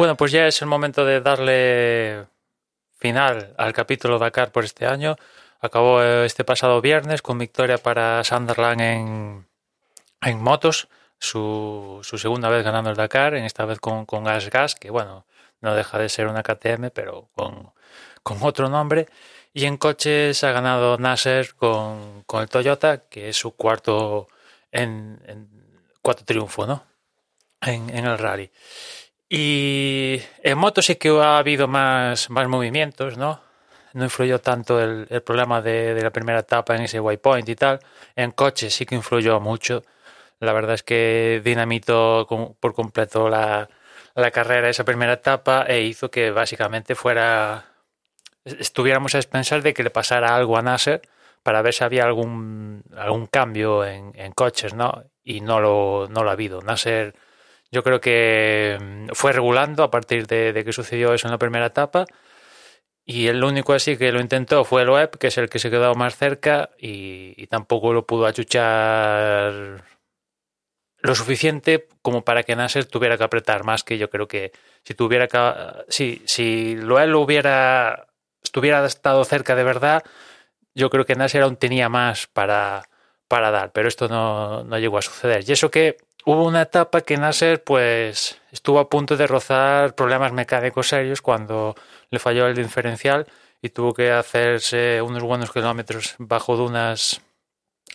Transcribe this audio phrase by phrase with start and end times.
[0.00, 2.26] Bueno, pues ya es el momento de darle
[2.96, 5.16] final al capítulo Dakar por este año.
[5.60, 9.46] Acabó este pasado viernes con victoria para Sunderland en,
[10.22, 10.88] en motos,
[11.18, 14.88] su, su, segunda vez ganando el Dakar, en esta vez con, con Gas Gas, que
[14.88, 15.26] bueno,
[15.60, 17.70] no deja de ser una KTM, pero con,
[18.22, 19.06] con otro nombre.
[19.52, 24.28] Y en coches ha ganado Nasser con, con el Toyota, que es su cuarto
[24.72, 25.46] en, en
[26.00, 26.86] cuarto triunfo, ¿no?
[27.60, 28.50] En, en el rally.
[29.32, 33.40] Y en moto sí que ha habido más, más movimientos, ¿no?
[33.92, 37.78] No influyó tanto el, problema de, de, la primera etapa en ese waypoint y tal.
[38.16, 39.84] En coche sí que influyó mucho.
[40.40, 42.26] La verdad es que dinamitó
[42.58, 43.68] por completo la,
[44.16, 47.66] la carrera esa primera etapa e hizo que básicamente fuera
[48.44, 51.02] estuviéramos a expensar de que le pasara algo a Nasser
[51.42, 55.04] para ver si había algún, algún cambio en, en coches, ¿no?
[55.22, 56.62] Y no lo, no lo ha habido.
[56.62, 57.14] Nasser
[57.70, 61.66] yo creo que mm, fue regulando a partir de, que sucedió eso en la primera
[61.66, 62.06] etapa.
[63.04, 65.70] Y el único así que lo intentó fue el web, que es el que se
[65.70, 69.84] quedó más cerca y, tampoco lo pudo achuchar
[71.02, 74.52] lo suficiente como para que Nasser tuviera que apretar más que yo creo que
[74.84, 75.38] si tuviera que
[75.88, 78.06] si, si Loel lo hubiera
[78.42, 80.04] estuviera estado cerca de verdad,
[80.74, 82.82] yo creo que Nasser aún tenía más para,
[83.28, 85.42] para dar, pero esto no, no llegó a suceder.
[85.48, 90.32] Y eso que hubo una etapa que Nasser pues estuvo a punto de rozar problemas
[90.32, 91.74] mecánicos serios cuando
[92.10, 93.26] le falló el diferencial
[93.62, 97.20] y tuvo que hacerse unos buenos kilómetros bajo dunas,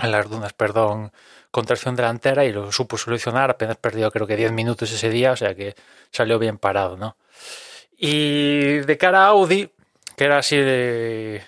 [0.00, 1.12] en las dunas, perdón,
[1.50, 5.32] con tracción delantera y lo supo solucionar, apenas perdió creo que 10 minutos ese día,
[5.32, 5.74] o sea que
[6.10, 7.16] salió bien parado, ¿no?
[7.96, 9.70] Y de cara a Audi,
[10.16, 11.42] que era así de,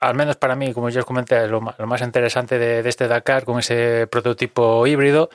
[0.00, 3.06] al menos para mí, como ya os comenté, lo, lo más interesante de, de este
[3.06, 5.30] Dakar con ese prototipo híbrido,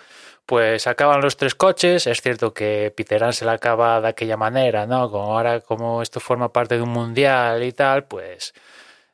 [0.47, 2.07] pues acaban los tres coches.
[2.07, 5.11] Es cierto que Peter se la acaba de aquella manera, ¿no?
[5.11, 8.53] Como ahora, como esto forma parte de un mundial y tal, pues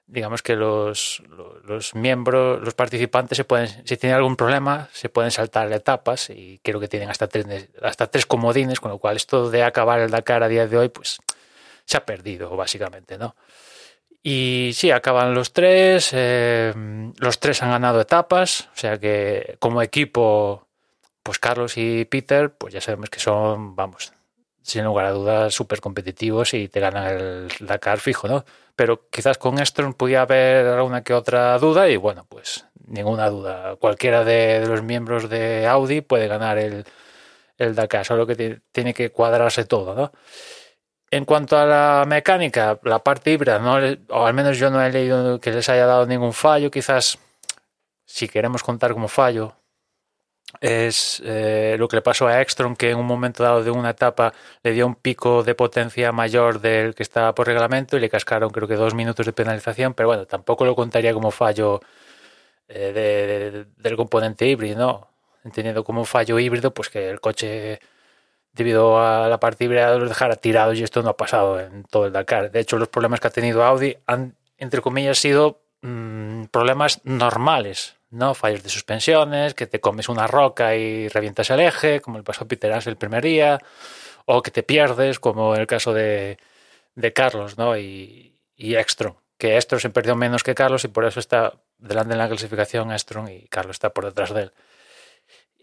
[0.05, 5.09] digamos que los, los, los, miembros, los participantes se pueden, si tienen algún problema, se
[5.09, 9.15] pueden saltar etapas y creo que tienen hasta tres, hasta tres comodines, con lo cual
[9.15, 11.17] esto de acabar el Dakar a día de hoy, pues
[11.85, 13.35] se ha perdido, básicamente, ¿no?
[14.21, 16.73] Y sí, acaban los tres, eh,
[17.17, 20.62] los tres han ganado etapas, o sea que como equipo
[21.23, 24.13] pues Carlos y Peter, pues ya sabemos que son, vamos,
[24.61, 28.45] sin lugar a dudas, súper competitivos y te ganan el Dakar fijo, ¿no?
[28.75, 33.75] Pero quizás con Strong podía haber alguna que otra duda y bueno, pues ninguna duda.
[33.77, 36.85] Cualquiera de, de los miembros de Audi puede ganar el,
[37.57, 40.11] el Dakar, solo que tiene que cuadrarse todo, ¿no?
[41.11, 43.75] En cuanto a la mecánica, la parte híbrida, ¿no?
[44.09, 47.19] o al menos yo no he leído que les haya dado ningún fallo, quizás
[48.03, 49.55] si queremos contar como fallo,
[50.61, 53.91] es eh, lo que le pasó a Ekstrom, que en un momento dado de una
[53.91, 58.09] etapa le dio un pico de potencia mayor del que estaba por reglamento y le
[58.09, 61.81] cascaron creo que dos minutos de penalización, pero bueno, tampoco lo contaría como fallo
[62.67, 65.07] eh, de, de, del componente híbrido, ¿no?
[65.43, 67.79] Entendiendo como fallo híbrido, pues que el coche
[68.53, 72.05] debido a la parte híbrida los dejara tirados y esto no ha pasado en todo
[72.05, 72.51] el Dakar.
[72.51, 77.97] De hecho, los problemas que ha tenido Audi han, entre comillas, sido mmm, problemas normales,
[78.13, 78.33] ¿no?
[78.33, 82.45] Fallos de suspensiones, que te comes una roca y revientas el eje, como el pasó
[82.45, 83.59] a Peter As el primer día,
[84.25, 86.37] o que te pierdes, como el caso de,
[86.95, 87.77] de Carlos, ¿no?
[87.77, 88.75] Y, y
[89.37, 92.91] que Ekstrom se perdió menos que Carlos y por eso está delante en la clasificación
[92.91, 94.53] Ekstrom y Carlos está por detrás de él.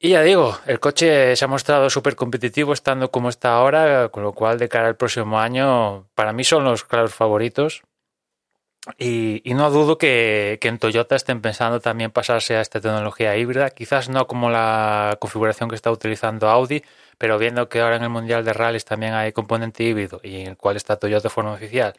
[0.03, 4.23] Y ya digo, el coche se ha mostrado súper competitivo estando como está ahora, con
[4.23, 7.83] lo cual de cara al próximo año, para mí son los claros favoritos.
[8.99, 13.37] Y, y, no dudo que, que, en Toyota estén pensando también pasarse a esta tecnología
[13.37, 16.83] híbrida, quizás no como la configuración que está utilizando Audi,
[17.19, 20.47] pero viendo que ahora en el Mundial de Rallys también hay componente híbrido y en
[20.49, 21.95] el cual está Toyota de forma oficial,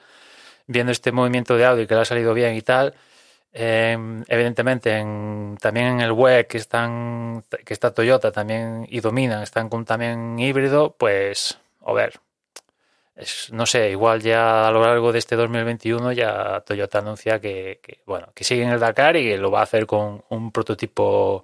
[0.65, 2.95] viendo este movimiento de Audi que le ha salido bien y tal,
[3.53, 3.95] eh,
[4.27, 9.69] evidentemente en, también en el web que, están, que está Toyota también y dominan, están
[9.69, 12.19] con también híbrido, pues a ver,
[13.51, 18.01] no sé, igual ya a lo largo de este 2021 ya Toyota anuncia que, que,
[18.05, 21.41] bueno, que sigue en el Dakar y que lo va a hacer con un prototipo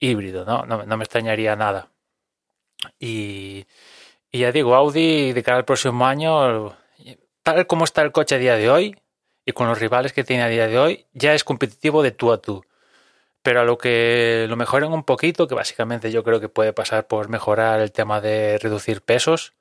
[0.00, 0.64] híbrido, ¿no?
[0.66, 1.90] No, no me extrañaría nada.
[2.98, 3.66] Y,
[4.30, 6.76] y, ya digo, Audi de cara al próximo año,
[7.42, 8.96] tal como está el coche a día de hoy
[9.44, 12.32] y con los rivales que tiene a día de hoy, ya es competitivo de tú
[12.32, 12.64] a tú.
[13.42, 17.06] Pero a lo que lo mejoren un poquito, que básicamente yo creo que puede pasar
[17.08, 19.54] por mejorar el tema de reducir pesos,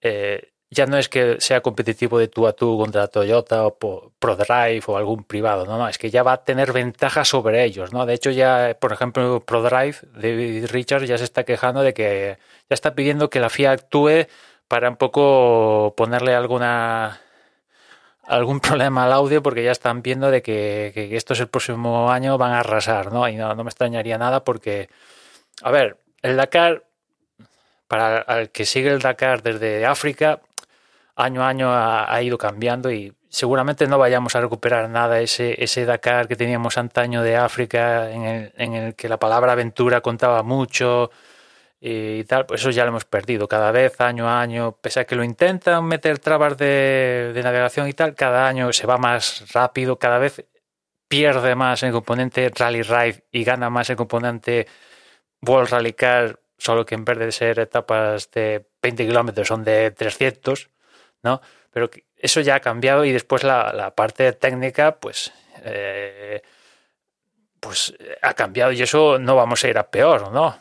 [0.00, 3.76] eh, ya no es que sea competitivo de tú a tú contra Toyota o
[4.18, 7.92] ProDrive o algún privado, no, no, es que ya va a tener ventajas sobre ellos,
[7.92, 8.06] ¿no?
[8.06, 12.38] De hecho, ya, por ejemplo, ProDrive, David Richards ya se está quejando de que
[12.68, 14.26] ya está pidiendo que la FIA actúe
[14.68, 17.20] para un poco ponerle alguna
[18.26, 22.38] algún problema al audio porque ya están viendo de que, que estos el próximo año
[22.38, 23.28] van a arrasar, ¿no?
[23.28, 24.88] Y no, no me extrañaría nada porque,
[25.62, 26.84] a ver, el Dakar,
[27.86, 30.40] para el que sigue el Dakar desde África,
[31.16, 35.84] año a año ha, ido cambiando y seguramente no vayamos a recuperar nada ese, ese
[35.84, 40.42] Dakar que teníamos antaño de África, en el, en el que la palabra aventura contaba
[40.42, 41.10] mucho
[41.86, 43.46] y tal, pues eso ya lo hemos perdido.
[43.46, 47.88] Cada vez, año a año, pese a que lo intentan meter trabas de, de navegación
[47.88, 50.46] y tal, cada año se va más rápido, cada vez
[51.08, 54.66] pierde más el componente Rally Ride y gana más el componente
[55.42, 59.90] World Rally Car, solo que en vez de ser etapas de 20 kilómetros son de
[59.90, 60.70] 300,
[61.24, 61.40] ¿no?
[61.72, 65.32] Pero eso ya ha cambiado y después la, la parte técnica, pues,
[65.64, 66.42] eh,
[67.58, 70.56] pues ha cambiado y eso no vamos a ir a peor, ¿no?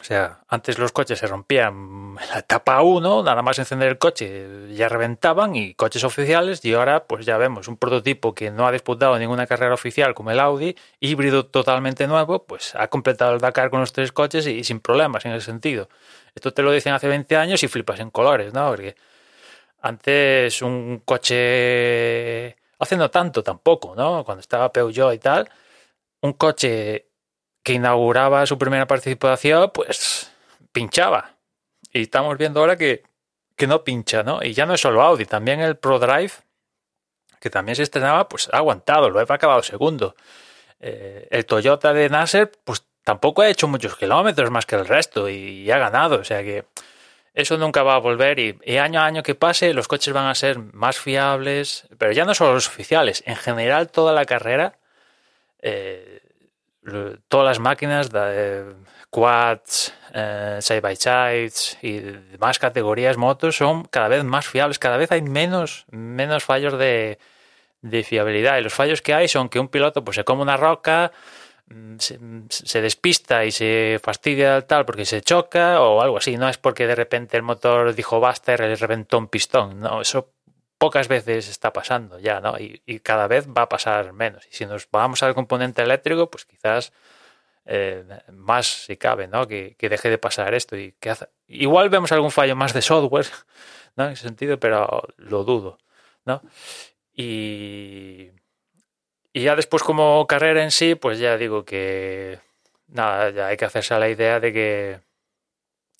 [0.00, 3.98] O sea, antes los coches se rompían en la etapa 1, nada más encender el
[3.98, 8.66] coche ya reventaban y coches oficiales y ahora pues ya vemos un prototipo que no
[8.66, 13.40] ha disputado ninguna carrera oficial como el Audi, híbrido totalmente nuevo, pues ha completado el
[13.40, 15.88] Dakar con los tres coches y, sin problemas en ese sentido.
[16.34, 18.70] Esto te lo dicen hace 20 años y flipas en colores, ¿no?
[18.70, 18.96] Porque
[19.82, 24.24] antes un coche, hace no tanto tampoco, ¿no?
[24.24, 25.50] Cuando estaba Peugeot y tal,
[26.22, 27.08] un coche
[27.62, 30.30] que inauguraba su primera participación, pues
[30.72, 31.36] pinchaba.
[31.92, 33.02] Y estamos viendo ahora que,
[33.56, 34.42] que no pincha, ¿no?
[34.42, 36.32] Y ya no es solo Audi, también el ProDrive,
[37.40, 40.14] que también se estrenaba, pues ha aguantado, lo ha acabado segundo.
[40.80, 45.28] Eh, el Toyota de Nasser, pues tampoco ha hecho muchos kilómetros más que el resto
[45.28, 46.66] y, y ha ganado, o sea que
[47.34, 50.34] eso nunca va a volver y, año a año que pase los coches van a
[50.34, 54.78] ser más fiables, pero ya no solo los oficiales, en general toda la carrera
[55.62, 56.20] eh,
[57.28, 58.74] todas las máquinas, de
[59.10, 64.96] quads, eh, side by sides y demás categorías motos son cada vez más fiables, cada
[64.96, 67.18] vez hay menos, menos fallos de,
[67.82, 68.58] de fiabilidad.
[68.58, 71.12] Y los fallos que hay son que un piloto pues se come una roca,
[71.98, 76.36] se, se, despista y se fastidia tal porque se choca o algo así.
[76.36, 79.80] No es porque de repente el motor dijo basta y le reventó un pistón.
[79.80, 80.32] No, eso
[80.82, 82.58] pocas veces está pasando ya, ¿no?
[82.58, 84.44] Y, cada vez va a pasar menos.
[84.50, 86.92] Y si nos vamos al componente eléctrico, pues quizás
[87.66, 89.46] eh, más si cabe, ¿no?
[89.46, 91.14] Que, deje de pasar esto y que
[91.46, 93.26] igual vemos algún fallo más de software,
[93.96, 94.06] ¿no?
[94.06, 95.78] En ese sentido, pero lo dudo,
[96.24, 96.42] ¿no?
[97.14, 98.32] Y,
[99.32, 102.38] y ya después como carrera en sí, pues ya digo que
[102.88, 105.00] nada, ya hay que hacerse a la idea de que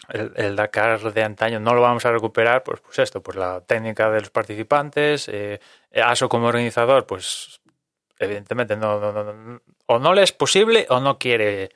[0.09, 3.61] el, el, Dakar de antaño no lo vamos a recuperar, pues, pues esto, pues la
[3.63, 5.61] técnica de los participantes, eh,
[5.95, 7.61] ASO como organizador, pues
[8.19, 11.71] evidentemente no, no, no, o no le es posible o no quiere,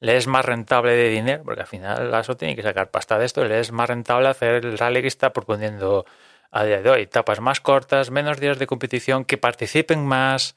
[0.00, 3.26] le es más rentable de dinero, porque al final ASO tiene que sacar pasta de
[3.26, 6.04] esto, le es más rentable hacer el rally que está proponiendo
[6.50, 10.56] a día de hoy, etapas más cortas, menos días de competición, que participen más,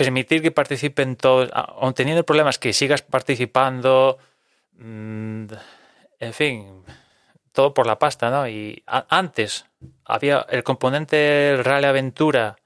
[0.00, 4.16] permitir que participen todos, aun teniendo problemas que sigas participando,
[4.78, 5.44] mmm,
[6.18, 6.82] en fin,
[7.52, 8.48] todo por la pasta, ¿no?
[8.48, 9.66] Y antes
[10.06, 12.56] había el componente Rally Aventura,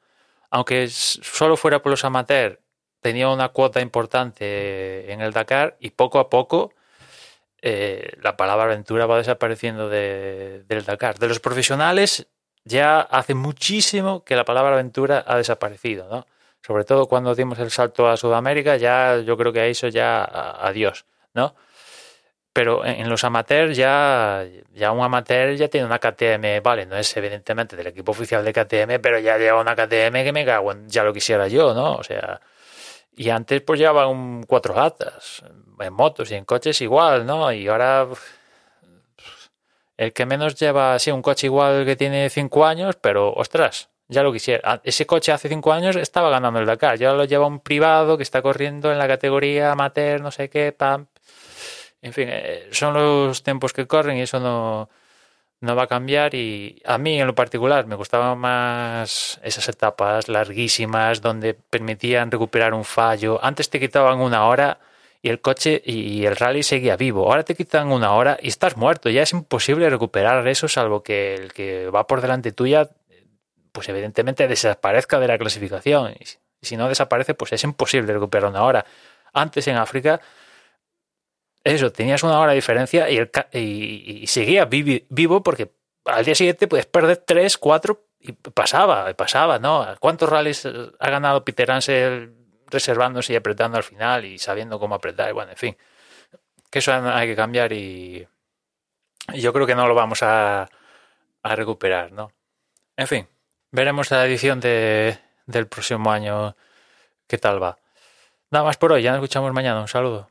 [0.48, 2.60] aunque solo fuera por los amateurs,
[3.00, 6.72] tenía una cuota importante en el Dakar y poco a poco
[7.62, 11.18] eh, la palabra aventura va desapareciendo de, del Dakar.
[11.18, 12.28] De los profesionales
[12.62, 16.26] ya hace muchísimo que la palabra aventura ha desaparecido, ¿no?
[16.66, 20.24] Sobre todo cuando dimos el salto a Sudamérica, ya yo creo que a eso ya
[20.24, 21.54] adiós, ¿no?
[22.54, 27.16] pero en los amateurs ya, ya un amateur ya tiene una KTM, vale, no es
[27.16, 30.88] evidentemente del equipo oficial de KTM, pero ya lleva una KTM que me cago en,
[30.88, 31.96] ya lo quisiera yo, ¿no?
[31.96, 32.40] O sea,
[33.16, 35.42] y antes pues llevaba un cuatro gatas,
[35.80, 37.52] en motos y en coches igual, ¿no?
[37.52, 38.06] Y ahora
[39.96, 44.22] el que menos lleva, sí, un coche igual que tiene cinco años, pero ostras, ya
[44.22, 44.80] lo quisiera.
[44.84, 48.22] Ese coche hace cinco años estaba ganando el Dakar, ya lo lleva un privado que
[48.22, 51.06] está corriendo en la categoría amateur, no sé qué, pam,
[52.04, 54.90] en fin, eh, son los tiempos que corren y eso no,
[55.60, 60.28] no va a cambiar y a mí en lo particular me gustaban más esas etapas
[60.28, 63.40] larguísimas donde permitían recuperar un fallo.
[63.42, 64.80] Antes te quitaban una hora
[65.22, 67.24] y el coche y el rally seguía vivo.
[67.26, 69.08] Ahora te quitan una hora y estás muerto.
[69.08, 72.90] Ya es imposible recuperar eso salvo que el que va por delante tuya
[73.74, 76.14] pues evidentemente desaparezca de la clasificación.
[76.20, 76.26] Y
[76.64, 78.86] si no desaparece pues es imposible recuperar una hora.
[79.32, 80.20] Antes en África
[81.64, 85.72] eso, tenías una hora de diferencia y, el, y, vivo porque
[86.04, 89.86] al día siguiente puedes perder tres, cuatro y pasaba, pasaba, ¿no?
[89.98, 92.34] ¿Cuántos rallies ha ganado Peter Ansel
[92.66, 95.32] reservándose y apretando al final y sabiendo cómo apretar?
[95.32, 95.76] Bueno, en fin,
[96.70, 98.26] que eso hay que cambiar y,
[99.34, 100.68] yo creo que no lo vamos a,
[101.42, 102.30] a recuperar, ¿no?
[102.96, 103.26] En fin,
[103.74, 106.56] veremos la edición de, del próximo año
[107.26, 107.76] qué tal va.
[108.50, 109.80] Nada más por hoy, ya nos escuchamos mañana.
[109.80, 110.30] Un saludo.